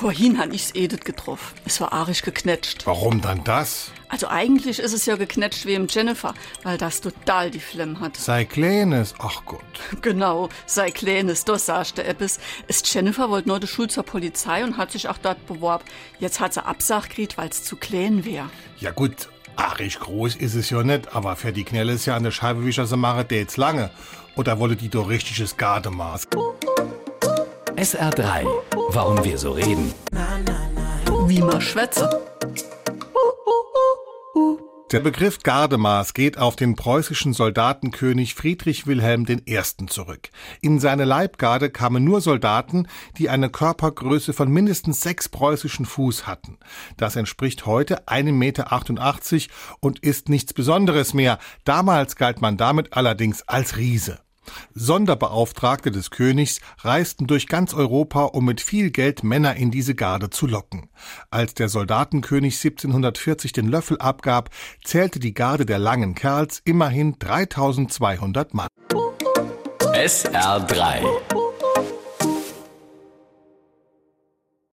[0.00, 1.54] Vorhin han ich's Edith getroffen.
[1.66, 2.86] Es war arisch geknetscht.
[2.86, 3.90] Warum dann das?
[4.08, 6.32] Also eigentlich ist es ja geknetscht wie im Jennifer,
[6.62, 8.16] weil das total die Flemm hat.
[8.16, 9.60] Sei kleines, ach Gott.
[10.00, 12.40] Genau, sei kleines, das sagst du etwas.
[12.66, 15.84] Ist Jennifer wollte nur die Schule zur Polizei und hat sich auch dort beworben.
[16.18, 18.48] Jetzt hat sie Absach gekriegt, weil es zu klein wäre.
[18.78, 22.22] Ja gut, arisch groß ist es ja nicht, aber für die Knelle ist ja an
[22.22, 23.90] der Scheibe, wie ich das mache, der jetzt lange.
[24.34, 26.28] Oder wolle die doch richtiges Gardemaß?
[27.80, 28.44] SR3.
[28.90, 29.94] Warum wir so reden.
[31.26, 32.20] Wie man schwätze.
[34.92, 39.62] Der Begriff Gardemaß geht auf den preußischen Soldatenkönig Friedrich Wilhelm I.
[39.86, 40.28] zurück.
[40.60, 46.58] In seine Leibgarde kamen nur Soldaten, die eine Körpergröße von mindestens sechs preußischen Fuß hatten.
[46.98, 51.38] Das entspricht heute 1,88 Meter und ist nichts Besonderes mehr.
[51.64, 54.18] Damals galt man damit allerdings als Riese.
[54.74, 60.30] Sonderbeauftragte des Königs reisten durch ganz Europa, um mit viel Geld Männer in diese Garde
[60.30, 60.88] zu locken.
[61.30, 64.50] Als der Soldatenkönig 1740 den Löffel abgab,
[64.84, 68.68] zählte die Garde der langen Kerls immerhin 3200 Mann.
[69.92, 71.49] SR3